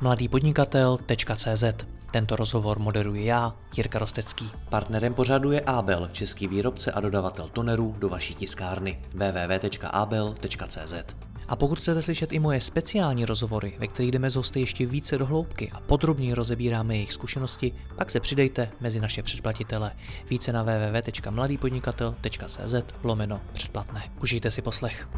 [0.00, 1.64] mladýpodnikatel.cz
[2.10, 4.50] Tento rozhovor moderuji já, Jirka Rostecký.
[4.68, 10.94] Partnerem pořadu je Abel, český výrobce a dodavatel tonerů do vaší tiskárny www.abel.cz.
[11.48, 15.18] A pokud chcete slyšet i moje speciální rozhovory, ve kterých jdeme z hosty ještě více
[15.18, 19.92] do hloubky a podrobněji rozebíráme jejich zkušenosti, pak se přidejte mezi naše předplatitele.
[20.30, 24.10] Více na www.mladýpodnikatel.cz lomeno předplatné.
[24.22, 25.08] Užijte si poslech.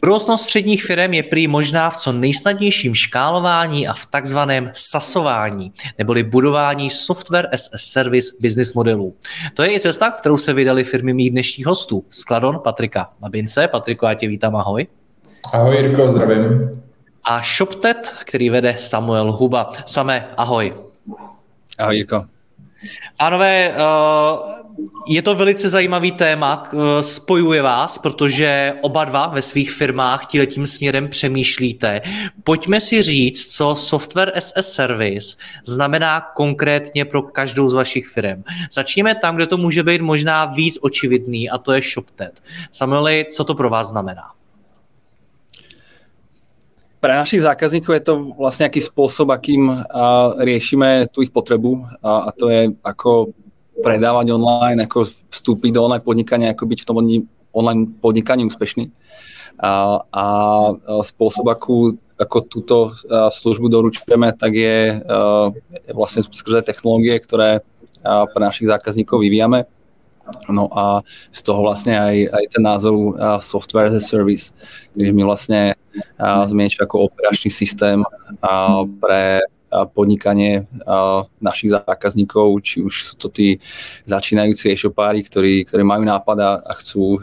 [0.00, 6.22] Budoucnost středních firm je prý možná v co nejsnadnějším škálování a v takzvaném sasování, neboli
[6.22, 9.14] budování software as a service business modelů.
[9.54, 12.04] To je i cesta, kterou se vydali firmy mých dnešních hostů.
[12.10, 13.68] Skladon Patrika Babince.
[13.68, 14.86] Patriku, já tě vítám, ahoj.
[15.52, 16.82] Ahoj Jirko, zdravím.
[17.24, 19.72] A ShopTet, který vede Samuel Huba.
[19.86, 20.74] Samé, ahoj.
[21.78, 22.24] Ahoj Jirko.
[23.18, 24.65] Pánové, uh,
[25.08, 31.08] je to velice zajímavý téma, spojuje vás, protože oba dva ve svých firmách tím směrem
[31.08, 32.00] přemýšlíte.
[32.44, 38.42] Pojďme si říct, co software as a service znamená konkrétně pro každou z vašich firm.
[38.72, 42.42] Začněme tam, kde to může být možná víc očividný, a to je ShopTet.
[42.72, 44.22] Samueli, co to pro vás znamená?
[47.00, 49.84] Pre našich zákazníků je to vlastně nějaký způsob, akým
[50.38, 53.26] riešime tu ich potrebu a, a to je ako
[53.82, 56.96] predávať online, ako vstúpiť do online podnikania, ako byť v tom
[57.52, 58.92] online podnikaní úspešný.
[59.56, 60.24] A, a
[61.00, 62.76] spôsob, akú, ako túto
[63.08, 65.00] službu doručujeme, tak je,
[65.92, 67.64] vlastne skrze technológie, ktoré
[68.04, 69.64] pre našich zákazníkov vyvíjame.
[70.50, 74.50] No a z toho vlastne aj, aj ten názov software as a service,
[74.92, 75.78] kde my vlastne
[76.20, 78.02] sme ako operačný systém
[79.00, 79.46] pre
[79.92, 80.64] podnikanie
[81.42, 83.60] našich zákazníkov, či už sú to tí
[84.08, 87.20] začínajúci e-shopári, ktorí, ktorí majú nápad a chcú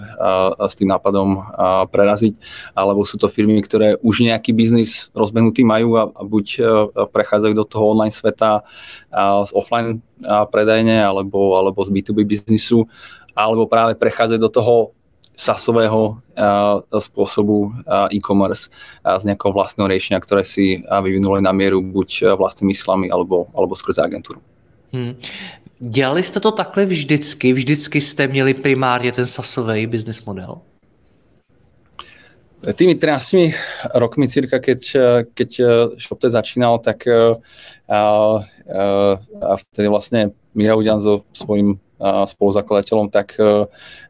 [0.62, 1.42] s tým nápadom
[1.90, 2.38] preraziť,
[2.78, 6.46] alebo sú to firmy, ktoré už nejaký biznis rozbehnutý majú a, a buď
[7.10, 8.62] prechádzajú do toho online sveta
[9.48, 10.04] z offline
[10.54, 12.86] predajne alebo, alebo z B2B biznisu,
[13.34, 14.76] alebo práve prechádzajú do toho
[15.36, 16.22] SASového
[17.00, 17.74] spôsobu
[18.14, 18.70] e-commerce
[19.02, 24.02] z nejakého vlastného riešenia, ktoré si vyvinuli na mieru buď vlastnými silami alebo, alebo skrze
[24.02, 24.42] agenturu.
[24.94, 25.18] Hmm.
[25.80, 27.54] Dělali jste to takhle vždycky?
[27.54, 30.62] Vždycky jste měli primárně ten SASový business model?
[32.74, 33.36] Tými 13
[33.94, 34.98] rokmi cirka, keď,
[35.34, 35.62] keď
[35.98, 37.36] ShopTet začínal, tak a,
[37.92, 38.40] a,
[39.42, 43.68] a vtedy vlastne Mira Udian so svojím spoluzakladateľom, tak e,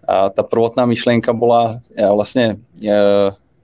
[0.08, 2.96] tá prvotná myšlienka bola e, vlastne e,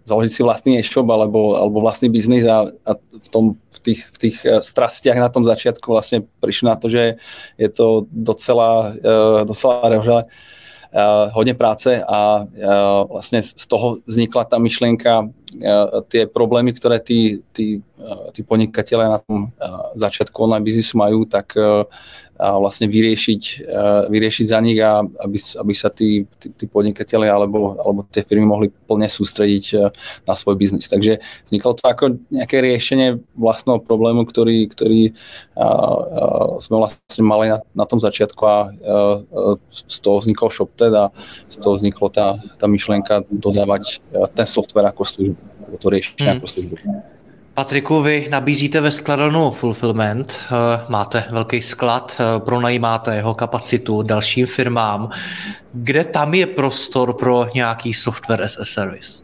[0.05, 4.17] založiť si vlastný e-shop alebo, alebo vlastný biznis a, a v, tom, v, tých, v
[4.17, 7.21] tých strastiach na tom začiatku vlastne prišli na to, že
[7.61, 8.97] je to docela,
[9.45, 10.25] docela rehože,
[11.31, 12.45] hodně práce a
[13.05, 15.29] vlastně z toho vznikla ta myšlenka,
[16.07, 17.81] ty problémy, které ty, ty,
[18.31, 19.47] ty podnikatelé na tom
[19.95, 21.57] začátku online biznisu mají, tak
[22.39, 23.67] vlastne vyriešiť,
[24.07, 28.47] vyriešiť za nich a aby, aby sa tí, tí, tí podnikatelia alebo, alebo tie firmy
[28.47, 29.91] mohli plne sústrediť
[30.23, 30.87] na svoj biznis.
[30.87, 35.11] Takže vzniklo to ako nejaké riešenie vlastného problému, ktorý, ktorý
[36.63, 38.71] sme vlastne mali na, na tom začiatku a,
[39.67, 41.11] z toho vznikol ShopTed a
[41.51, 43.99] z toho vzniklo tá, tá myšlienka dodávať
[44.31, 45.38] ten software ako službu,
[45.77, 46.37] to riešenie hmm.
[46.39, 46.75] ako službu.
[47.53, 54.45] Patriku, vy nabízíte ve skladanu fulfillment, eh, máte velký sklad, eh, pronajímáte jeho kapacitu dalším
[54.45, 55.09] firmám.
[55.73, 59.23] Kde tam je prostor pro nějaký software as a service?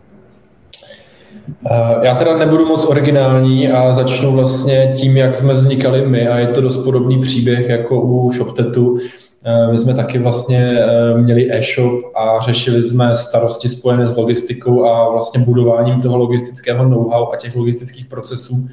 [1.72, 6.38] Eh, já teda nebudu moc originální a začnu vlastně tím, jak jsme vznikali my a
[6.38, 9.00] je to dost podobný příběh jako u ShopTetu.
[9.48, 14.86] Eh, my jsme taky vlastně eh, měli e-shop a řešili jsme starosti spojené s logistikou
[14.86, 18.68] a vlastně budováním toho logistického know-how a těch logistických procesů.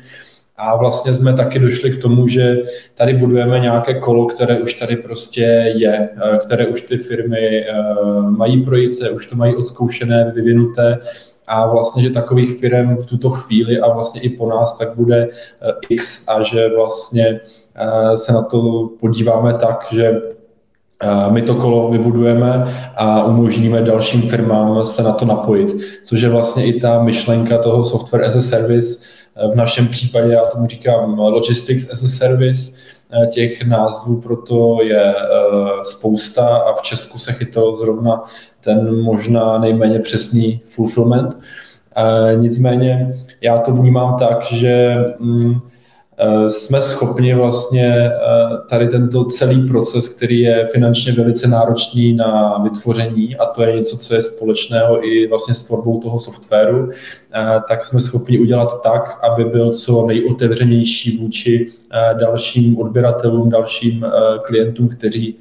[0.56, 2.56] A vlastně jsme taky došli k tomu, že
[2.94, 7.66] tady budujeme nějaké kolo, které už tady prostě je, eh, které už ty firmy
[8.28, 10.98] mají projít, už to mají odzkoušené, vyvinuté
[11.46, 15.28] a vlastně, že takových firm v tuto chvíli a vlastně i po nás tak bude
[15.88, 17.40] X a že vlastně
[18.14, 20.20] se na to podíváme tak, že
[21.30, 22.64] my to kolo vybudujeme
[22.96, 27.84] a umožníme dalším firmám se na to napojit, což je vlastně i ta myšlenka toho
[27.84, 29.04] software as a service.
[29.52, 32.78] V našem případě já tomu říkám logistics as a service,
[33.30, 35.24] těch názvů proto je eh,
[35.82, 38.24] spousta a v Česku se chytal zrovna
[38.60, 41.38] ten možná nejméně přesný fulfillment.
[42.36, 45.60] Nicméně já to vnímám tak, že mm,
[46.48, 48.10] jsme schopni vlastně
[48.68, 53.96] tady tento celý proces, který je finančně velice náročný na vytvoření a to je něco,
[53.96, 56.90] co je společného i vlastně s tvorbou toho softwaru,
[57.68, 61.70] tak jsme schopni udělat tak, aby byl co nejotevřenější vůči
[62.12, 64.06] dalším odběratelům, dalším
[64.42, 65.36] klientům, kteří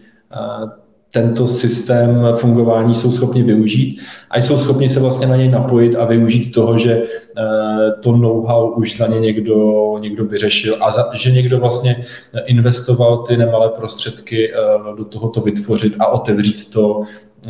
[1.13, 3.99] tento systém fungování jsou schopni využít
[4.29, 8.73] a jsou schopni se vlastně na něj napojit a využít toho, že eh, to know-how
[8.75, 12.05] už za ně někdo, někdo vyřešil a za, že někdo vlastně
[12.45, 14.57] investoval ty nemalé prostředky eh,
[14.97, 17.01] do toho to vytvořit a otevřít to
[17.45, 17.49] eh,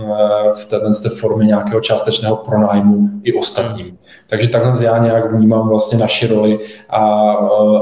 [0.53, 3.97] v této té formě nějakého částečného pronájmu i ostatním.
[4.29, 6.59] Takže takhle já nějak vnímám vlastně naši roli
[6.89, 7.31] a,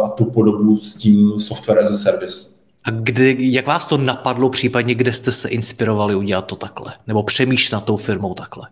[0.04, 2.59] a tu podobu s tím software as a service.
[2.86, 6.94] A kdy, jak vás to napadlo, případně kde jste se inspirovali udělat to takhle?
[7.08, 8.68] Nebo přemýšlet nad tou firmou takhle?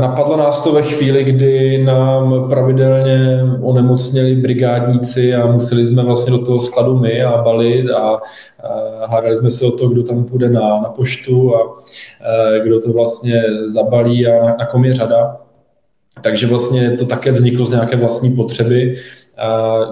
[0.00, 6.44] Napadlo nás to ve chvíli, kdy nám pravidelně onemocněli brigádníci a museli jsme vlastně do
[6.44, 8.20] toho skladu my a balit a
[9.06, 11.60] hádali jsme se o to, kdo tam půjde na, na poštu a
[12.64, 15.36] kdo to vlastně zabalí a na, na kom je řada.
[16.20, 18.96] Takže vlastně to také vzniklo z nějaké vlastní potřeby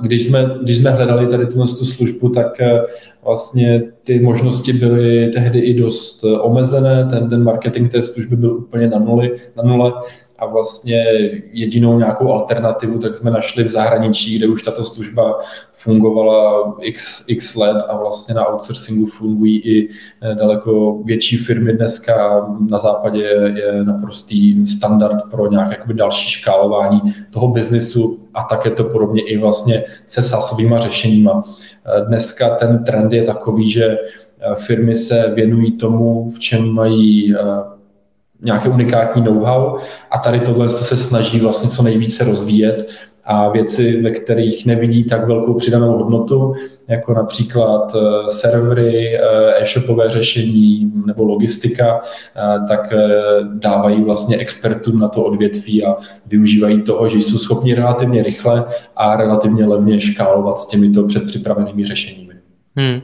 [0.02, 2.82] když jsme, když jsme hledali tady tu službu, tak eh,
[3.24, 8.52] vlastně ty možnosti byly tehdy i dost eh, omezené, ten, ten marketing té služby byl
[8.56, 9.92] úplně na, nuli, na nule.
[10.38, 11.04] A vlastně
[11.52, 15.38] jedinou nějakou alternativu tak jsme našli v zahraničí, kde už tato služba
[15.72, 22.46] fungovala x, x let a vlastně na outsourcingu fungují i eh, daleko větší firmy dneska.
[22.70, 23.22] Na západě
[23.54, 29.84] je naprostý standard pro nějaké další škálování toho biznisu a také to podobně i vlastně
[30.06, 31.42] se sásovýma řešeníma.
[31.42, 37.34] Eh, dneska ten trend je takový, že eh, firmy se věnují tomu, v čem mají
[38.42, 39.78] nějaké unikátní know-how
[40.10, 42.90] a tady tohle se snaží vlastně co nejvíce rozvíjet
[43.30, 46.54] a věci, ve kterých nevidí tak velkou přidanou hodnotu,
[46.88, 52.94] jako například eh, servery, eh, e-shopové řešení nebo logistika, eh, tak
[53.54, 55.96] dávají vlastně expertům na to odvětví a
[56.26, 58.64] využívají toho, že jsou schopni relativně rychle
[58.96, 62.27] a relativně levně škálovat s těmito předpřipravenými řešeními.
[62.78, 63.00] Hmm.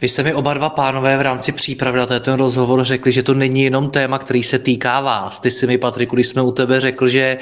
[0.00, 3.34] Vy jste mi oba dva pánové v rámci přípravy na ten rozhovor řekli, že to
[3.34, 5.40] není jenom téma, který se týká vás.
[5.40, 7.38] Ty si mi, Patriku, když jsme u tebe řekl, že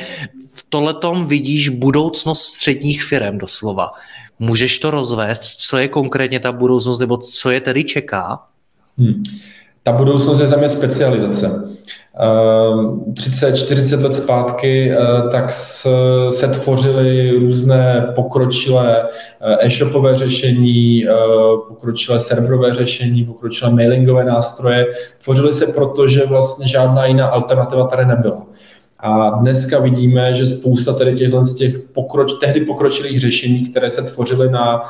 [0.55, 3.90] v tohletom vidíš budoucnost středních firm doslova.
[4.38, 5.43] Můžeš to rozvést?
[5.43, 8.38] Co je konkrétně ta budoucnost, nebo co je tedy čeká?
[8.99, 9.23] Hmm.
[9.82, 11.76] Ta budoucnost je za mě specializace.
[12.16, 14.96] 30-40 ehm, let zpátky eh,
[15.30, 15.52] tak
[16.30, 19.08] se tvořily různé pokročilé
[19.40, 21.12] eh, e-shopové řešení, eh,
[21.68, 24.86] pokročilé serverové řešení, pokročilé mailingové nástroje.
[25.24, 28.46] Tvořily se proto, že vlastně žádná jiná alternativa tady nebyla.
[28.98, 34.02] A dneska vidíme, že spousta tady těchto z těch pokroč, tehdy pokročilých řešení, které se
[34.02, 34.82] tvořily na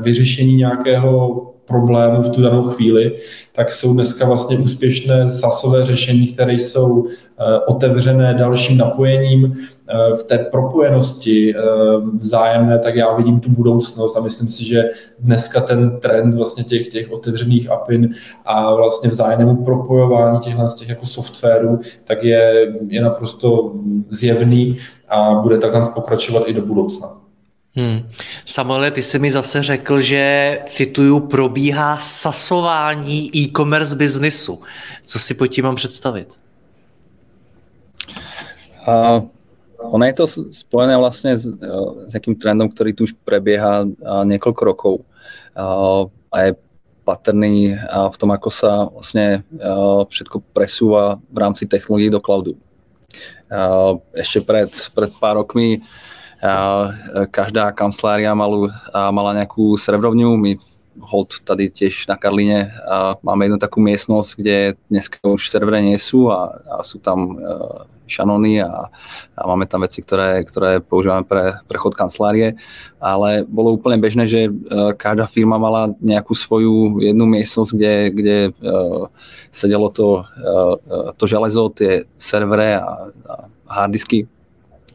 [0.00, 3.16] vyřešení nějakého problémů v tu danou chvíli,
[3.52, 7.12] tak jsou dneska vlastně úspěšné sasové řešení, které jsou eh,
[7.66, 11.60] otevřené dalším napojením eh, v té propojenosti eh,
[12.18, 14.84] vzájemné, tak já vidím tu budoucnost a myslím si, že
[15.18, 18.10] dneska ten trend vlastně těch, těch otevřených APIN
[18.44, 23.72] a vlastně vzájemnému propojování těchhle z těch jako softwarů, tak je, je naprosto
[24.10, 24.78] zjevný
[25.08, 27.20] a bude takhle pokračovat i do budoucna.
[27.74, 28.00] Hmm.
[28.44, 34.62] Samuele, ty jsi mi zase řekl, že, cituju, probíhá sasování e-commerce biznisu.
[35.04, 36.28] Co si pod tím mám představit?
[38.88, 39.22] Uh,
[39.80, 41.46] ono je to spojené vlastně s,
[42.06, 43.84] s jakým trendom, který tu už prebieha
[44.24, 46.54] několik rokov uh, a je
[47.04, 47.74] patrný
[48.10, 49.42] v tom, ako sa vlastne
[50.06, 52.54] všetko presúva v rámci technológií do cloudu.
[54.14, 55.82] Ešte pred, pred pár rokmi
[57.34, 60.54] každá kancelária mala nejakú serverovňu, my
[61.02, 62.72] hold tady tiež na Karlíne
[63.22, 64.56] máme jednu takú miestnosť, kde
[64.90, 68.90] dneska už servery sú a, a sú tam uh, šanony a,
[69.38, 72.58] a máme tam veci, ktoré, ktoré používame pre prechod kancelárie,
[72.98, 78.36] ale bolo úplne bežné, že uh, každá firma mala nejakú svoju jednu miestnosť, kde, kde
[78.50, 79.06] uh,
[79.54, 83.34] sedelo to, uh, to železo, tie servery a, a
[83.70, 84.26] harddisky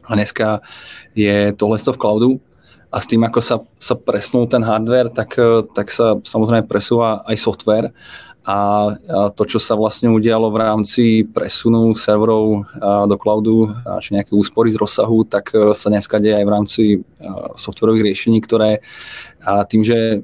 [0.06, 0.60] a dneska
[1.14, 2.30] je tohle v cloudu
[2.90, 5.36] a s tým, ako sa, sa presnul ten hardware, tak,
[5.74, 7.90] tak sa samozrejme presúva aj software
[8.46, 8.94] a
[9.34, 12.62] to, čo sa vlastne udialo v rámci presunu serverov
[13.10, 16.82] do cloudu, či nejaké úspory z rozsahu, tak e, sa dneska deje aj v rámci
[16.94, 16.98] e,
[17.58, 18.78] softwarových riešení, ktoré
[19.66, 20.18] tým, že e,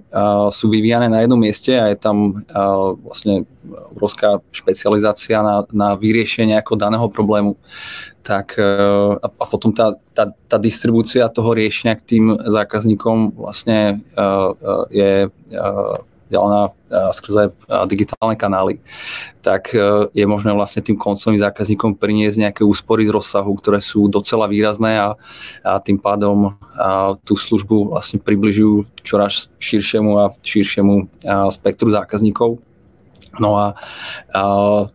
[0.54, 2.46] sú vyvíjane na jednom mieste a je tam
[3.02, 3.42] vlastne
[3.90, 7.58] obrovská špecializácia na, na vyriešenie ako daného problému,
[8.22, 8.54] tak
[9.18, 13.98] a potom tá, tá, tá distribúcia toho riešenia k tým zákazníkom vlastne
[14.94, 15.26] je
[16.32, 16.72] ďalná
[17.12, 17.52] skrze
[17.88, 18.80] digitálne kanály,
[19.40, 24.08] tak e, je možné vlastne tým koncovým zákazníkom priniesť nejaké úspory z rozsahu, ktoré sú
[24.12, 25.16] docela výrazné a,
[25.64, 32.60] a tým pádom a tú službu vlastne približujú čoraz širšiemu a širšiemu a spektru zákazníkov.
[33.40, 33.72] No a,
[34.36, 34.42] a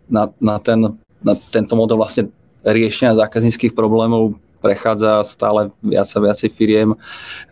[0.09, 0.79] na, na, ten,
[1.25, 2.29] na tento model vlastne
[2.61, 6.89] riešenia zákazníckých problémov prechádza stále viac a viacej firiem.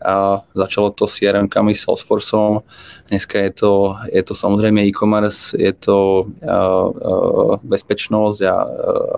[0.01, 2.65] A začalo to s CRM-kami, Salesforceom,
[3.09, 3.71] dneska je to,
[4.09, 8.67] je to samozrejme e-commerce, je to uh, uh, bezpečnosť a uh,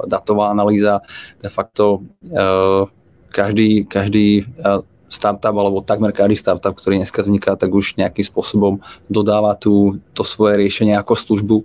[0.05, 0.99] datová analýza.
[1.39, 2.85] De facto uh,
[3.31, 8.83] každý, každý uh, startup alebo takmer každý startup, ktorý dneska vzniká, tak už nejakým spôsobom
[9.07, 11.57] dodáva tú, to svoje riešenie ako službu.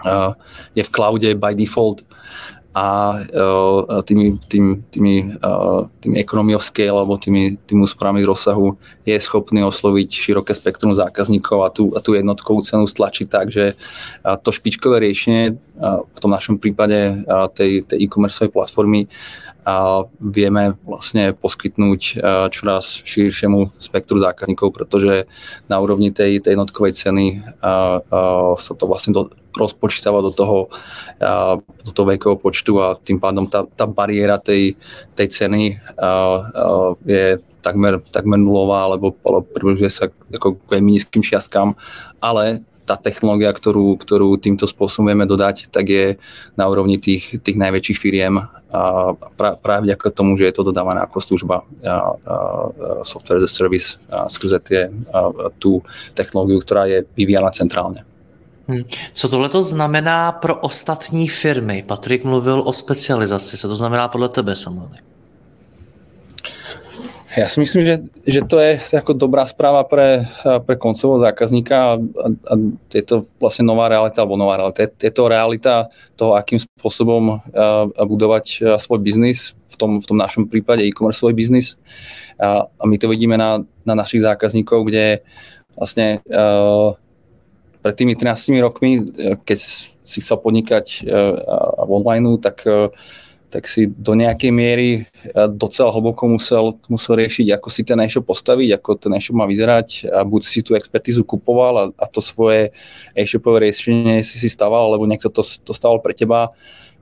[0.00, 0.32] Uh,
[0.72, 2.04] je v cloude by default
[2.70, 5.34] a uh, tými, tým, tými,
[6.00, 11.58] tými economy of scale alebo tými, tými úsporami rozsahu je schopný osloviť široké spektrum zákazníkov
[11.66, 16.28] a tú, a tú jednotkovú cenu stlačiť tak, že uh, to špičkové riešenie v tom
[16.28, 17.24] našom prípade
[17.56, 19.08] tej, tej e-commerceovej platformy
[19.64, 22.20] a vieme vlastne poskytnúť
[22.52, 25.24] čoraz širšiemu spektru zákazníkov, pretože
[25.72, 27.26] na úrovni tej, tej jednotkovej ceny
[27.64, 28.20] a, a
[28.60, 30.70] sa to vlastne do, rozpočítava do toho,
[31.84, 34.78] do toho veľkého počtu a tým pádom tá, tá bariéra tej,
[35.14, 35.76] tej ceny
[37.04, 37.24] je
[37.60, 41.76] takmer, takmer nulová, alebo, alebo približuje sa ako k veľmi nízkym čiastkám,
[42.18, 46.06] ale tá technológia, ktorú, ktorú týmto spôsobom vieme dodať, tak je
[46.58, 51.22] na úrovni tých, tých najväčších firiem a práve vďaka tomu, že je to dodávané ako
[51.22, 51.98] služba a, a,
[53.06, 55.30] software as a service a skrze tie, a,
[55.62, 55.86] tú
[56.18, 58.02] technológiu, ktorá je vyvíjana centrálne.
[58.70, 58.82] Hmm.
[59.12, 61.82] Co tohle to znamená pro ostatní firmy?
[61.86, 63.56] Patrik mluvil o specializaci.
[63.56, 65.10] Co to znamená podle tebe, samozřejmě?
[67.30, 67.94] Ja si myslím, že,
[68.26, 70.26] že to, je, to je ako dobrá správa pre,
[70.66, 72.54] pre koncového zákazníka a, a,
[72.90, 74.82] je to vlastne nová realita, alebo nová realita.
[74.82, 75.86] Je, je to realita
[76.18, 76.58] toho, akým
[77.94, 81.78] budovať a svoj biznis, v tom, v tom našom prípade e-commerce svoj biznis.
[82.34, 85.22] A, a my to vidíme na, na našich zákazníkov, kde
[85.78, 86.98] vlastne a,
[87.80, 89.04] pred tými 13 rokmi,
[89.44, 89.58] keď
[90.04, 91.32] si chcel podnikať a,
[91.80, 92.92] a online, tak a,
[93.50, 98.30] tak si do nejakej miery eh, docela hlboko musel, musel riešiť, ako si ten e-shop
[98.30, 102.22] postaviť, ako ten e-shop má vyzerať a buď si tú expertizu kupoval a, a to
[102.22, 102.70] svoje
[103.18, 106.54] e-shopové riešenie si si staval, alebo niekto to, to staval pre teba,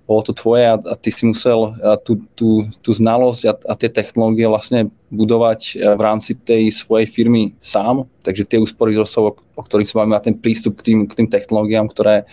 [0.09, 3.73] bolo to tvoje a, a ty si musel a, tú, tú, tú znalosť a, a
[3.77, 9.05] tie technológie vlastne budovať eh, v rámci tej svojej firmy sám, takže tie úspory z
[9.05, 12.25] rozsahu, o ktorých sa máme, ten prístup k tým, k tým technológiám, ktoré,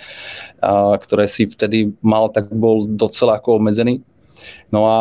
[0.63, 3.99] a, ktoré si vtedy mal, tak bol docela ako obmedzený
[4.69, 4.97] No a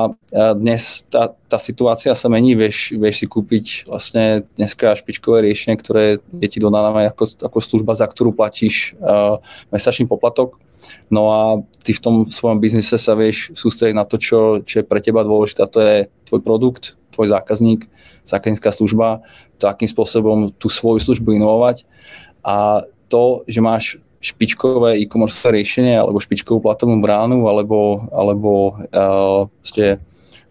[0.54, 6.18] dnes tá, tá situácia sa mení, vieš, vieš si kúpiť vlastne dneska špičkové riešenie, ktoré
[6.20, 10.58] je ti dodané ako, ako služba, za ktorú platíš uh, mesačný poplatok.
[11.08, 11.40] No a
[11.80, 15.24] ty v tom svojom biznise sa vieš sústrediť na to, čo, čo je pre teba
[15.24, 15.96] dôležité, to je
[16.28, 17.88] tvoj produkt, tvoj zákazník,
[18.26, 19.24] zákaznícká služba,
[19.56, 21.86] to akým spôsobom tú svoju službu inovovať
[22.44, 23.84] a to, že máš
[24.24, 29.44] špičkové e-commerce riešenie alebo špičkovú platovú bránu alebo, alebo uh,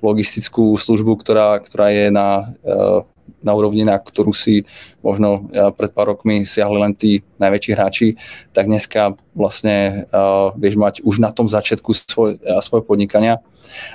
[0.03, 3.01] logistickú službu, ktorá, ktorá je na, uh,
[3.41, 4.69] na úrovni, na ktorú si
[5.01, 8.07] možno uh, pred pár rokmi siahli len tí najväčší hráči,
[8.53, 13.41] tak dneska vlastne uh, vieš mať už na tom začiatku svoj, uh, svoje podnikania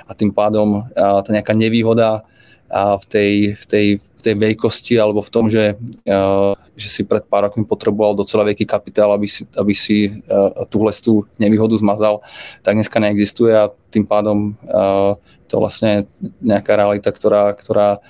[0.03, 2.27] a tým pádom uh, tá nejaká nevýhoda
[2.67, 3.85] uh, v tej, v tej
[4.19, 8.43] v tej veľkosti alebo v tom, že, uh, že si pred pár rokmi potreboval docela
[8.43, 12.19] veľký kapitál, aby si, aby si uh, túhle tú nevýhodu zmazal,
[12.59, 15.15] tak dneska neexistuje a tým pádom uh,
[15.47, 16.05] to vlastne
[16.43, 18.03] nejaká realita, ktorá, ktorá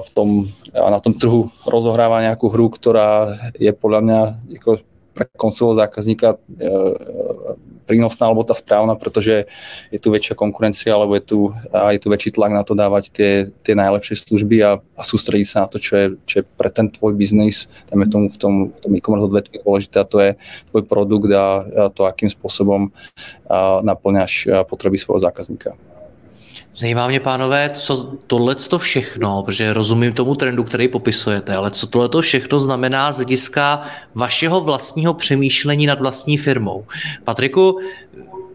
[0.00, 4.20] v tom, na tom trhu rozohráva nejakú hru, ktorá je podľa mňa
[4.56, 4.80] ako
[5.18, 7.58] pre koncového zákazníka uh,
[7.88, 9.48] prínosná alebo tá správna, pretože
[9.88, 11.40] je tu väčšia konkurencia alebo je tu,
[11.72, 13.30] a je tu väčší tlak na to dávať tie,
[13.64, 16.92] tie najlepšie služby a, a sústrediť sa na to, čo je, čo je pre ten
[16.92, 20.30] tvoj biznis, dajme tomu v tom, v tom e-commerce odvetví dôležité a to je
[20.68, 22.92] tvoj produkt a, a to, akým spôsobom
[23.48, 25.72] a naplňaš potreby svojho zákazníka.
[26.74, 31.86] Zajímá mě, pánové, co tohle to všechno, protože rozumím tomu trendu, který popisujete, ale co
[31.86, 33.80] tohle to všechno znamená z hlediska
[34.14, 36.84] vašeho vlastního přemýšlení nad vlastní firmou.
[37.24, 37.78] Patriku,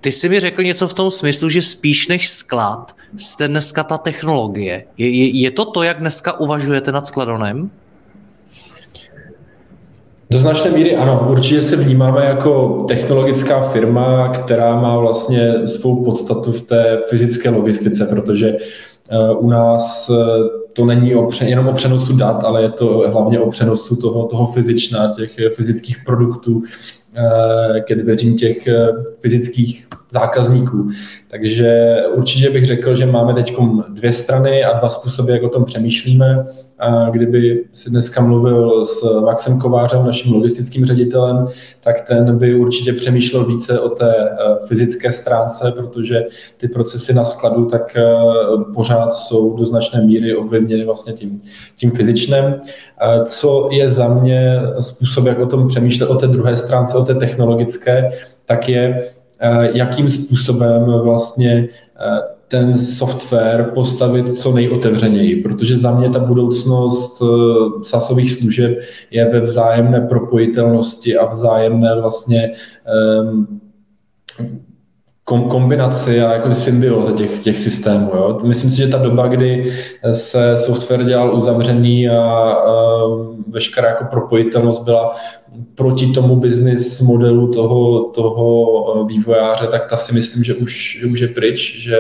[0.02, 3.98] ty jsi mi řekl něco v tom smyslu, že spíš než sklad jste dneska ta
[3.98, 4.86] technologie.
[4.98, 7.72] Je, je, je to to, jak dneska uvažujete nad skladonem?
[10.34, 16.52] Do značné míry ano, určitě se vnímáme jako technologická firma, která má vlastně svou podstatu
[16.52, 18.58] v té fyzické logistice, protože
[19.10, 20.16] eh, u nás eh,
[20.74, 24.46] to není o, jenom o přenosu dat, ale je to hlavně o přenosu toho, toho
[24.46, 26.64] fyzična, těch fyzických produktů
[27.16, 28.68] eh, ke dveřím těch
[29.20, 30.90] fyzických zákazníků.
[31.28, 33.56] Takže určitě bych řekl, že máme teď
[33.90, 36.46] dvě strany a dva způsoby, jak o tom přemýšlíme.
[37.12, 41.46] Kdyby si dneska mluvil s Maxem Kovářem, naším logistickým ředitelem,
[41.84, 46.24] tak ten by určitě přemýšlel více o té eh, fyzické stránce, protože
[46.58, 48.04] ty procesy na skladu tak eh,
[48.74, 51.42] pořád jsou do značné míry ovlivněny vlastně tím,
[51.76, 52.56] tím fyzičným.
[53.26, 57.16] Co je za mě způsob, jak o tom přemýšlet o té druhé stránce, o té
[57.16, 58.12] technologické,
[58.46, 59.04] tak je
[59.74, 61.68] jakým způsobem vlastně
[62.00, 67.26] eh, ten software postavit co nejotevřeněji, protože za mě ta budoucnost eh,
[67.84, 68.78] sasových služeb
[69.12, 72.52] je ve vzájemné propojitelnosti a vzájemné vlastně
[73.22, 73.60] um,
[75.26, 78.12] kombinaci a jako symbioze těch, těch systémů.
[78.16, 78.38] Jo.
[78.44, 79.74] Myslím si, že ta doba, kdy
[80.12, 83.02] se software dělal uzavřený a, a
[83.48, 85.16] veškerá jako propojitelnost byla
[85.76, 88.48] proti tomu business modelu toho, toho
[89.02, 91.98] eh, vývojáře, tak ta si myslím, že už, že už je pryč, že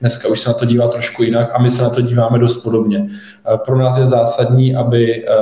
[0.00, 2.56] dneska už se na to dívá trošku jinak a my se na to díváme dost
[2.56, 3.06] podobně.
[3.08, 5.32] Eh, pro nás je zásadní, aby eh,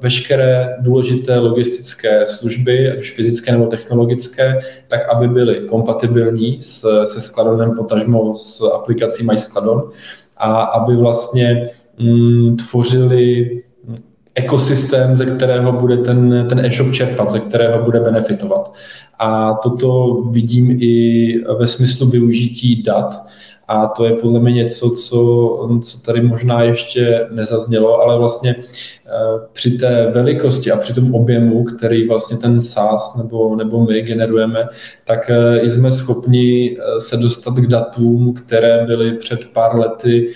[0.00, 4.58] veškeré důležité logistické služby, ať už fyzické nebo technologické,
[4.88, 9.90] tak aby byly kompatibilní s, se Skladonem, potažmo s aplikací MySkladon
[10.36, 13.62] a aby vlastně mm, tvořili
[14.38, 18.72] ekosystém, ze kterého bude ten, ten e-shop čerpat, ze kterého bude benefitovat.
[19.18, 23.26] A toto vidím i ve smyslu využití dat.
[23.68, 25.20] A to je podle mě něco, co,
[25.82, 29.10] co tady možná ještě nezaznělo, ale vlastně eh,
[29.52, 34.68] při té velikosti a při tom objemu, který vlastně ten SaaS nebo, nebo my generujeme,
[35.04, 40.34] tak eh, jsme schopni eh, se dostat k datům, které byly před pár lety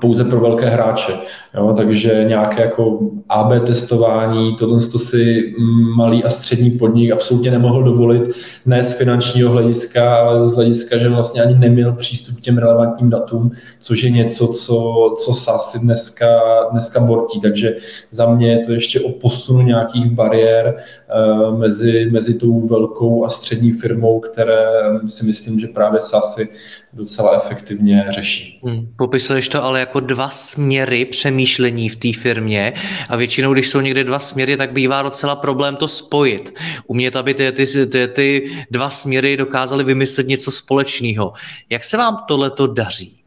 [0.00, 1.12] pouze pro velké hráče.
[1.56, 5.54] Jo, takže nějaké jako AB testování, tohle to si
[5.96, 8.22] malý a střední podnik absolutně nemohl dovolit,
[8.66, 13.10] ne z finančního hlediska, ale z hlediska, že vlastně ani neměl přístup k těm relevantním
[13.10, 16.26] datům, což je něco, co, co SASy dneska,
[16.70, 17.40] dneska bortí.
[17.40, 17.76] Takže
[18.10, 23.28] za mě je to ještě o posunu nějakých bariér uh, mezi, mezi tou velkou a
[23.28, 24.64] střední firmou, které
[25.06, 26.48] si myslím, že právě SASy
[26.92, 28.60] docela efektivně řeší.
[28.64, 31.43] Hmm, popisuješ to ale jako dva směry přemýšlení
[31.88, 32.72] v té firmě
[33.08, 36.58] a většinou, když jsou někde dva směry, tak bývá docela problém to spojit.
[36.86, 41.32] Umět, aby ty, ty, ty, ty dva směry dokázaly vymyslet něco společného.
[41.70, 43.20] Jak se vám tohleto daří?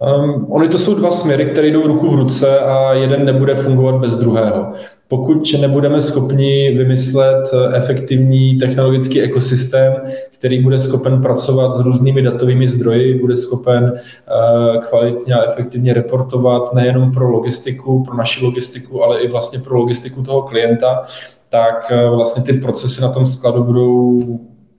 [0.00, 4.00] Um, oni to jsou dva směry, které jdou ruku v ruce a jeden nebude fungovat
[4.00, 4.72] bez druhého
[5.08, 9.94] pokud nebudeme schopni vymyslet eh, efektivní technologický ekosystém,
[10.30, 16.74] který bude schopen pracovat s různými datovými zdroji, bude schopen eh, kvalitně a efektivně reportovat
[16.74, 21.04] nejenom pro logistiku, pro naši logistiku, ale i vlastně pro logistiku toho klienta,
[21.48, 24.20] tak eh, vlastně ty procesy na tom skladu budou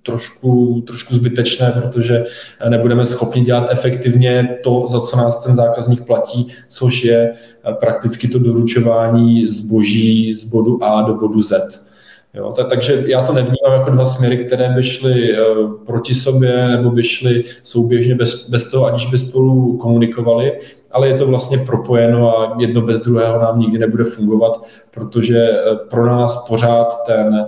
[0.06, 2.24] trošku, trošku zbytečné, protože
[2.70, 7.34] nebudeme schopni dělat efektivně to, za co nás ten zákazník platí, což je
[7.80, 11.86] prakticky to doručování zboží z bodu A do bodu Z.
[12.34, 16.68] Jo, tak, takže já to nevnímám jako dva směry, které by šly uh, proti sobě
[16.68, 20.60] nebo by šly souběžně bez, bez toho, aniž by spolu komunikovali,
[20.92, 25.78] ale je to vlastně propojeno a jedno bez druhého nám nikdy nebude fungovat, protože uh,
[25.78, 27.48] pro nás pořád ten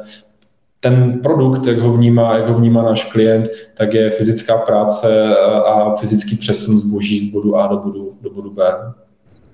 [0.79, 5.95] ten produkt, jak ho vnímá, jak ho vnímá náš klient, tak je fyzická práce a
[5.95, 8.63] fyzický přesun zboží z bodu A do bodu, do bodu B.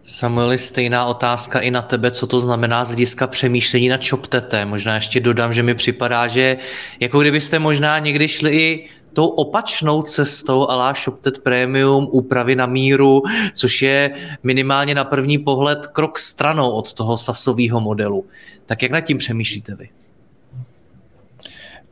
[0.05, 4.65] Samueli, stejná otázka i na tebe, co to znamená z hlediska přemýšlení na ChopTete.
[4.65, 6.57] Možná ještě dodám, že mi připadá, že
[6.99, 13.21] jako kdybyste možná někdy šli i tou opačnou cestou alá ShopTet Premium, úpravy na míru,
[13.53, 14.11] což je
[14.43, 18.25] minimálně na první pohled krok stranou od toho sasového modelu.
[18.65, 19.89] Tak jak nad tím přemýšlíte vy?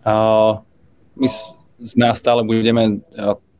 [0.05, 1.27] My
[1.81, 3.01] sme a stále budeme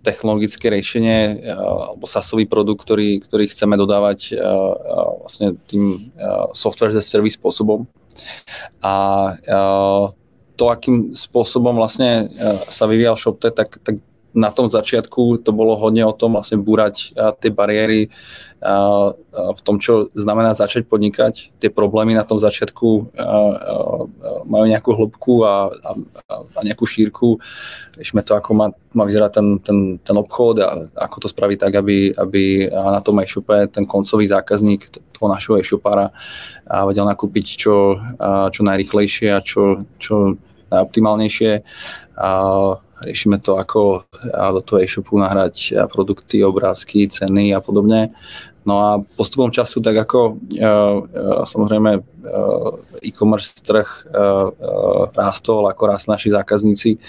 [0.02, 4.34] technologické riešenie alebo SaaSový produkt, ktorý, ktorý chceme dodávať
[5.22, 6.10] vlastne tým
[6.58, 7.86] software a service spôsobom.
[8.82, 8.94] A
[10.58, 12.34] to, akým spôsobom vlastne
[12.70, 14.02] sa vyvíjal ShopTet, tak, tak
[14.34, 18.10] na tom začiatku to bolo hodne o tom vlastne búrať tie bariéry
[18.62, 21.58] v tom, čo znamená začať podnikať.
[21.58, 23.18] Tie problémy na tom začiatku
[24.46, 25.92] majú nejakú hĺbku a, a,
[26.38, 27.42] a nejakú šírku.
[27.98, 31.74] Riešime to, ako má, má vyzerať ten, ten, ten obchod a ako to spraviť tak,
[31.74, 36.14] aby, aby na tom e-shope ten koncový zákazník toho našeho e-shopára
[36.86, 37.98] vedel nakúpiť čo,
[38.54, 40.38] čo najrychlejšie a čo, čo
[40.70, 41.52] najoptimálnejšie.
[42.22, 42.30] A
[43.02, 48.14] riešime to, ako do toho e-shopu nahrať produkty, obrázky, ceny a podobne.
[48.62, 53.90] No a postupom času, tak ako uh, uh, samozrejme uh, e-commerce trh
[55.18, 57.02] rástol, ako rast naši zákazníci,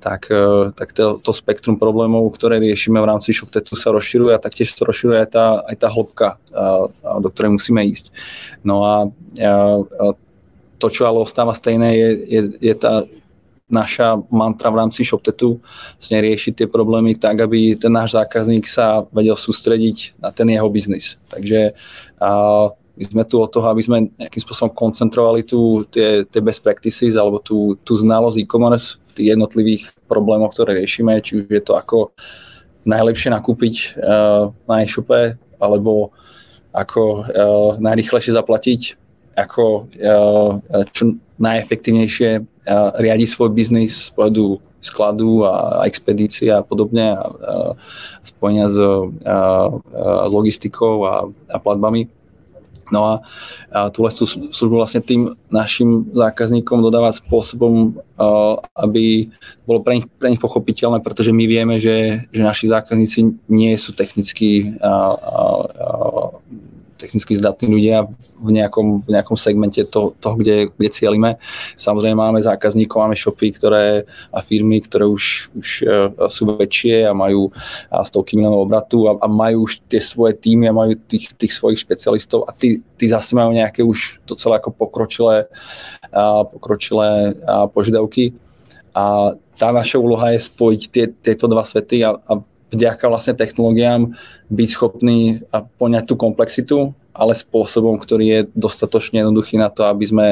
[0.00, 0.32] tak,
[0.72, 4.88] tak to, to spektrum problémov, ktoré riešime v rámci ShopTetu sa rozširuje a taktiež sa
[4.88, 6.28] rozširuje aj tá, aj tá hĺbka,
[7.20, 8.08] do ktorej musíme ísť.
[8.64, 8.94] No a
[10.80, 12.40] to, čo ale ostáva stejné, je, je,
[12.72, 13.04] je tá
[13.64, 15.56] naša mantra v rámci ShopTetu
[15.96, 20.68] vlastne riešiť tie problémy tak, aby ten náš zákazník sa vedel sústrediť na ten jeho
[20.68, 21.16] biznis.
[21.32, 21.72] Takže
[22.20, 22.30] a
[22.94, 27.18] my sme tu od toho, aby sme nejakým spôsobom koncentrovali tu tie, tie best practices
[27.18, 31.74] alebo tú, tú znalosť e-commerce v tých jednotlivých problémoch, ktoré riešime, či už je to
[31.74, 32.14] ako
[32.86, 36.12] najlepšie nakúpiť uh, na e-shope, alebo
[36.70, 37.24] ako uh,
[37.80, 38.80] najrychlejšie zaplatiť,
[39.34, 40.50] ako uh,
[40.92, 42.46] čo najefektívnejšie
[42.98, 47.24] riadiť svoj biznis z pohľadu skladu a, expedície a podobne a, a
[48.20, 48.92] spojenia s, a,
[49.24, 49.36] a,
[50.28, 51.14] s logistikou a,
[51.48, 52.12] a platbami.
[52.92, 53.14] No a,
[53.72, 59.32] a túhle službu vlastne tým našim zákazníkom dodávať spôsobom, a, aby
[59.64, 63.96] bolo pre nich, pre nich pochopiteľné, pretože my vieme, že, že naši zákazníci nie sú
[63.96, 65.88] technicky a, a, a,
[66.94, 68.06] technicky zdatní ľudia
[68.38, 71.30] v nejakom, v nejakom segmente to, toho, kde, kde cielime.
[71.74, 77.12] Samozrejme máme zákazníkov, máme shopy ktoré, a firmy, ktoré už, už uh, sú väčšie a
[77.12, 77.50] majú
[77.90, 81.52] a stovky miliónov obratu a, a majú už tie svoje týmy a majú tých, tých
[81.52, 85.50] svojich špecialistov a tí, tí zase majú nejaké už docela ako pokročilé,
[86.14, 88.34] a pokročilé a požiadavky.
[88.94, 92.32] A tá naša úloha je spojiť tie, tieto dva svety a, a
[92.72, 94.16] vďaka vlastne technológiám
[94.48, 95.42] byť schopný
[95.78, 96.78] poňať tú komplexitu,
[97.14, 100.28] ale spôsobom, ktorý je dostatočne jednoduchý na to, aby sme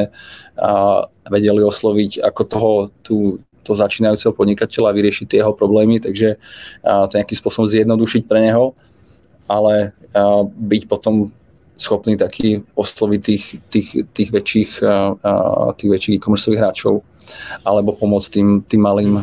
[1.31, 2.71] vedeli osloviť ako toho,
[3.07, 3.17] tú,
[3.63, 6.43] to začínajúceho podnikateľa a vyriešiť tie jeho problémy, takže
[6.83, 8.75] to nejakým spôsobom zjednodušiť pre neho,
[9.47, 9.95] ale
[10.59, 11.31] byť potom
[11.79, 14.71] schopný taký osloviť tých, tých, tých väčších,
[15.79, 17.03] tých väčších e-commerceových hráčov
[17.63, 19.19] alebo pomôcť tým, tým malým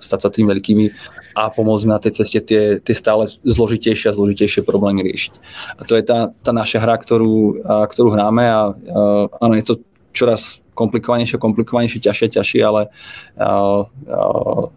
[0.00, 0.86] stať sa tým veľkými
[1.34, 5.32] a pomôcť na tej ceste tie, tie stále zložitejšie a zložitejšie problémy riešiť.
[5.78, 9.00] A to je tá, tá naša hra, ktorú, a, ktorú hráme a, a
[9.38, 9.74] áno, je to
[10.10, 12.90] čoraz komplikovanejšie, komplikovanejšie, ťažšie, ťažšie, ale
[13.38, 13.50] a, a,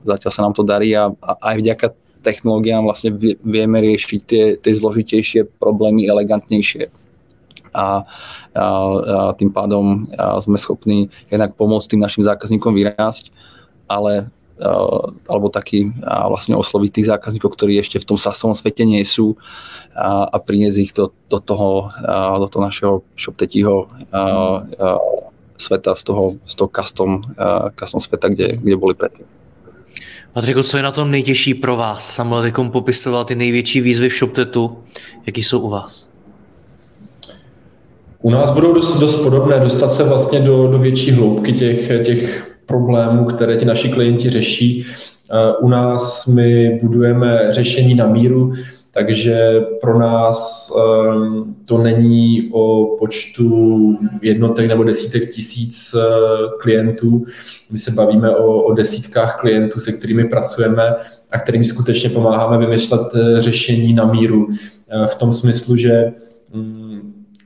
[0.05, 1.87] zatiaľ sa nám to darí a, a aj vďaka
[2.23, 3.11] technológiám vlastne
[3.43, 6.87] vieme riešiť tie, tie zložitejšie problémy elegantnejšie.
[7.73, 7.85] A, a,
[8.53, 8.63] a
[9.33, 13.33] tým pádom a sme schopní jednak pomôcť tým našim zákazníkom vyrásť,
[13.89, 14.29] ale
[15.25, 19.33] alebo taký a vlastne osloviť tých zákazníkov, ktorí ešte v tom sasovom svete nie sú
[19.97, 23.89] a, a priniesť ich do, do toho, a, do toho našeho ShopTetího
[25.57, 29.25] sveta, z toho, z toho custom, a, custom sveta, kde, kde boli predtým.
[30.33, 32.15] Patriku, co je na tom nejtěžší pro vás?
[32.15, 34.77] Samuel Tekom popisoval ty největší výzvy v ShopTetu.
[35.25, 36.09] Jaký jsou u vás?
[38.21, 42.52] U nás budou dost, dost podobné, dostat se vlastně do, do větší hloubky těch, těch
[42.65, 44.85] problémů, které ti naši klienti řeší.
[45.59, 48.53] U nás my budujeme řešení na míru,
[48.93, 56.03] takže pro nás ehm, to není o počtu jednotek nebo desítek tisíc eh,
[56.59, 57.25] klientů.
[57.71, 60.95] My se bavíme o, o desítkách klientů, se kterými pracujeme
[61.31, 64.47] a kterým skutečně pomáháme vymýšlet eh, řešení na míru.
[64.89, 66.11] Eh, v tom smyslu, že
[66.53, 67.02] mm,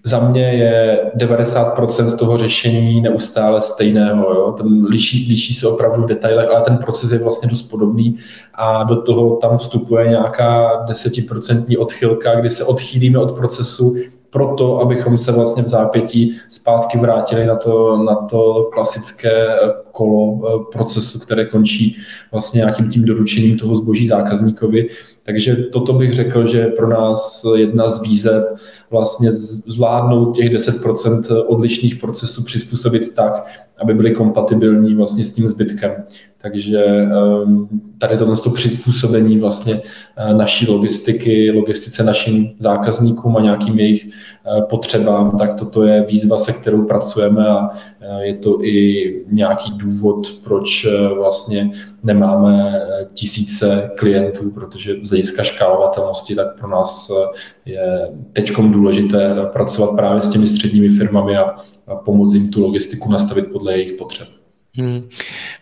[0.07, 4.33] za mě je 90% toho řešení neustále stejného.
[4.33, 4.51] Jo?
[4.57, 8.15] Ten liší, liší se opravdu v detailech, ale ten proces je vlastně dost podobný
[8.53, 13.95] a do toho tam vstupuje nějaká desetiprocentní odchylka, kdy se odchýlíme od procesu
[14.29, 19.47] proto, abychom se vlastně v zápětí zpátky vrátili na to, na to klasické
[19.91, 21.95] kolo eh, procesu, které končí
[22.31, 24.87] vlastně nějakým tím doručením toho zboží zákazníkovi.
[25.23, 28.43] Takže toto bych řekl, že je pro nás jedna z výzev
[28.91, 33.45] vlastně zvládnout těch 10% odlišných procesů, přizpůsobit tak,
[33.77, 35.91] aby byly kompatibilní vlastně s tím zbytkem.
[36.51, 39.81] Takže ehm, tady tohle přizpůsobení vlastně
[40.37, 44.09] naší logistiky, logistice našim zákazníkům a nějakým jejich
[44.69, 47.69] potřebám, tak toto je výzva, se kterou pracujeme a
[48.19, 51.71] je to i nějaký důvod, proč vlastně
[52.03, 52.81] nemáme
[53.13, 57.11] tisíce klientů, protože z hlediska škálovatelnosti, tak pro nás
[57.65, 61.55] je teď důležité pracovat právě s těmi středními firmami a,
[62.05, 64.36] pomoct jim tu logistiku nastavit podle jejich potřeb.
[64.77, 65.09] Hmm.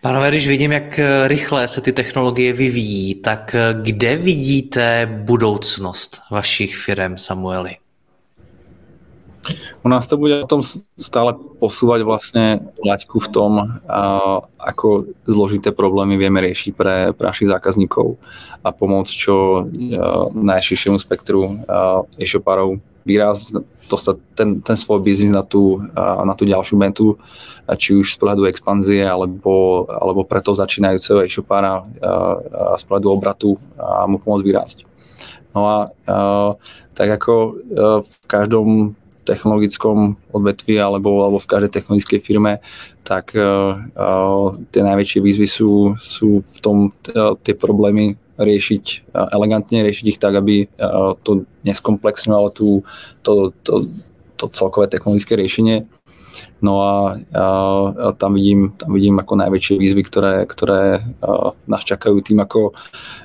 [0.00, 7.16] Pánové, když vidím, jak rychle se ty technologie vyvíjí, tak kde vidíte budoucnost vašich firm,
[7.18, 7.76] Samueli?
[9.82, 10.62] U nás to bude o tom
[10.98, 13.78] stále posúvať vlastne laťku v tom,
[14.58, 18.18] ako zložité problémy vieme riešiť pre, pre našich zákazníkov
[18.66, 19.62] a pomôcť čo
[20.34, 21.62] najširšiemu spektru
[22.18, 27.14] e-shopárov výrazť, dostať ten, ten svoj biznis na tú, na tú ďalšiu mentu,
[27.78, 31.86] či už z pohľadu expanzie, alebo, alebo pre toho začínajúceho e-shopára
[32.74, 34.78] z pohľadu obratu a mu pomôcť vyrásť.
[35.54, 35.78] No a
[36.98, 37.34] tak ako
[38.02, 42.62] v každom technologickom odvetví alebo, alebo v každej technologickej firme,
[43.02, 43.74] tak uh,
[44.70, 50.22] tie najväčšie výzvy sú, sú v tom uh, tie problémy riešiť uh, elegantne, riešiť ich
[50.22, 52.86] tak, aby uh, to neskomplexňovalo tú,
[53.26, 53.90] to, to,
[54.38, 55.90] to celkové technologické riešenie.
[56.60, 60.02] No a, a, tam, vidím, tam vidím ako najväčšie výzvy,
[60.44, 62.76] ktoré a, nás čakajú tým, ako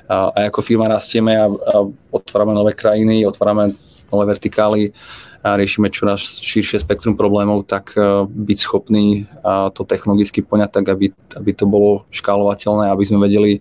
[0.08, 1.76] a, aj ako firma rastieme a, a
[2.12, 3.72] otvárame nové krajiny, otvárame
[4.12, 4.96] nové vertikály,
[5.42, 9.26] a riešime čoraz širšie spektrum problémov, tak e, byť schopný
[9.74, 13.58] to technologicky poňať tak, aby, aby to bolo škálovateľné, aby sme vedeli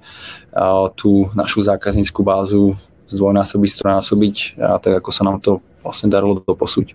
[0.96, 2.78] tú našu zákazníckú bázu
[3.10, 6.94] zdvojnásobiť, strojnásobiť, tak ako sa nám to vlastne darilo doposúť.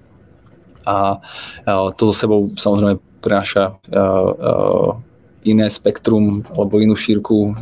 [0.87, 1.19] A
[1.99, 3.75] to so sebou samozrejme prináša
[5.47, 7.55] iné spektrum alebo inú šírku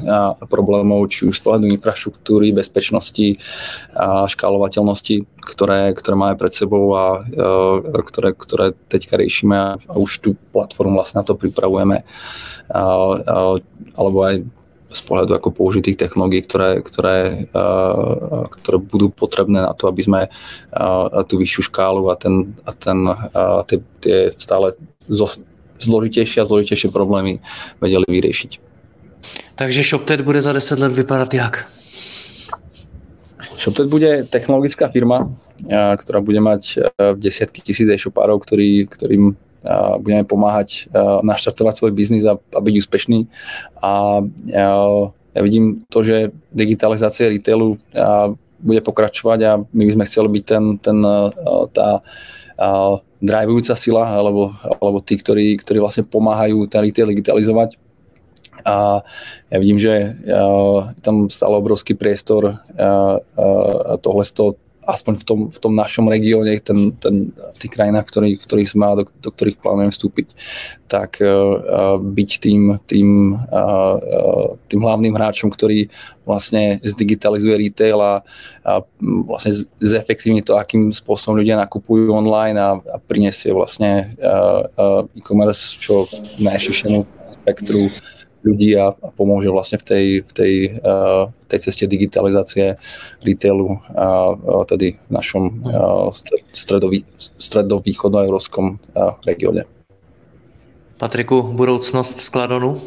[0.49, 3.37] problémov, či už z pohľadu infraštruktúry, bezpečnosti
[3.93, 7.21] a škálovateľnosti, ktoré, ktoré máme pred sebou a
[8.01, 12.03] ktoré, ktoré teďka riešime a už tú platformu vlastne na to pripravujeme.
[12.73, 12.83] A, a,
[13.95, 14.35] alebo aj
[14.95, 17.51] z pohľadu ako použitých technológií, ktoré, ktoré,
[18.47, 20.21] ktoré budú potrebné na to, aby sme
[21.27, 22.99] tú vyššiu škálu a, ten, a ten,
[23.67, 24.79] tie, tie stále
[25.85, 27.45] zložitejšie a zložitejšie problémy
[27.79, 28.53] vedeli vyriešiť.
[29.55, 31.55] Takže ShopTet bude za 10 let vypadat jak?
[33.57, 35.31] ShopTet bude technologická firma,
[35.71, 36.83] ktorá bude mať
[37.17, 39.39] desiatky tisíc e-shopárov, ktorý, ktorým
[40.03, 40.93] budeme pomáhať
[41.25, 43.19] naštartovať svoj biznis a, a byť úspešný.
[43.81, 44.21] A
[45.35, 47.81] ja vidím to, že digitalizácia retailu
[48.61, 50.99] bude pokračovať a my by sme chceli byť ten, ten,
[51.73, 51.89] tá
[53.19, 57.79] drivujúca sila alebo, alebo tí, ktorí, ktorí vlastne pomáhajú ten retail digitalizovať.
[58.65, 59.05] A
[59.53, 60.41] ja vidím, že je
[61.05, 62.65] tam stále obrovský priestor
[64.01, 64.25] tohle
[64.87, 68.93] aspoň v tom, v tom našom regióne, ten, ten, v tých krajinách, ktorý, ktorých sme
[69.01, 70.29] do, do ktorých plánujem vstúpiť,
[70.87, 75.89] tak uh, byť tým, tým, uh, tým hlavným hráčom, ktorý
[76.29, 78.15] vlastne zdigitalizuje retail a,
[78.65, 85.03] a vlastne zefektívni to, akým spôsobom ľudia nakupujú online a, a prinesie vlastne uh, uh,
[85.17, 86.09] e-commerce čo
[86.41, 87.05] najširšiemu
[87.43, 87.93] spektru
[88.45, 90.53] ľudí a, a pomôže vlastne v tej, v tej,
[90.85, 92.77] uh, v tej ceste digitalizácie
[93.25, 96.13] retailu a uh, tedy v našom uh,
[96.53, 99.65] stredový, stredovýchodnoeurópskom uh, regióne.
[100.99, 102.81] Patriku, budoucnost Skladonu?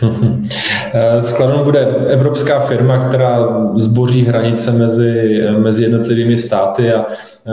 [1.20, 7.06] Skladon bude evropská firma, která zboří hranice mezi, mezi jednotlivými státy a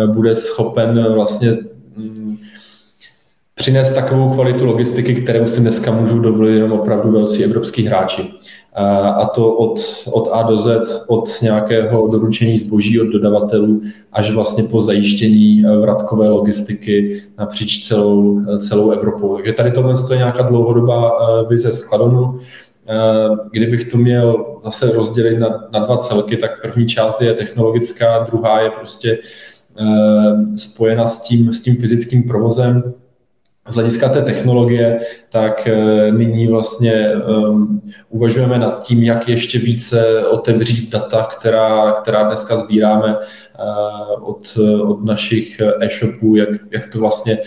[0.06, 1.58] bude schopen vlastně
[3.57, 8.33] přinést takovou kvalitu logistiky, kterou si dneska můžou dovolit jenom opravdu velcí evropský hráči.
[9.15, 9.79] A to od,
[10.11, 13.81] od A do Z, od nějakého doručení zboží od dodavatelů
[14.13, 19.35] až vlastně po zajištění eh, vratkové logistiky napříč celou, eh, celou Evropou.
[19.35, 22.39] Takže tady tohle je nějaká dlouhodobá eh, vize skladonu.
[23.51, 28.61] Kdybych to měl zase rozdělit na, na dva celky, tak první část je technologická, druhá
[28.61, 29.17] je prostě
[30.55, 32.93] spojena s tím, s tím fyzickým provozem,
[33.67, 34.99] z hlediska té technologie,
[35.30, 42.23] tak eh, nyní vlastně um, uvažujeme nad tím, jak ještě více otevřít data, která, která
[42.23, 47.38] dneska sbíráme uh, od, od našich e-shopů, jak, jak to vlastně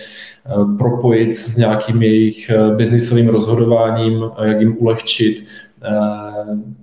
[0.56, 5.44] uh, propojit s nějakým jejich biznisovým rozhodováním, jak jim ulehčit
[5.90, 6.79] uh,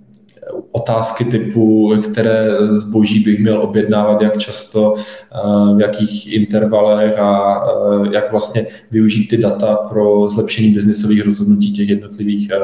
[0.71, 8.09] otázky typu, které zboží bych měl objednávat, jak často, eh, v jakých intervalech a eh,
[8.11, 12.57] jak vlastně využít ty data pro zlepšení biznisových rozhodnutí těch jednotlivých, eh,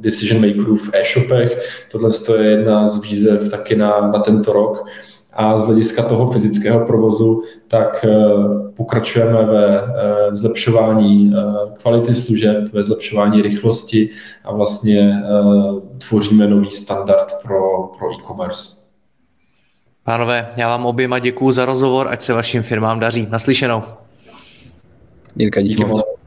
[0.00, 1.58] decision makerů v e-shopech.
[1.92, 4.86] Tohle je jedna z výzev taky na, na tento rok.
[5.32, 8.06] A z hlediska toho fyzického provozu, tak
[8.74, 9.84] pokračujeme ve
[10.32, 11.34] zlepšování
[11.82, 14.08] kvality služeb, ve zlepšování rychlosti
[14.44, 15.22] a vlastně
[16.08, 18.76] tvoříme nový standard pro, pro e-commerce.
[20.04, 23.28] Pánové, já vám oběma děkuji za rozhovor, ať se vašim firmám daří.
[23.30, 23.82] Naslyšenou.
[25.36, 26.26] Jirka, díky moc.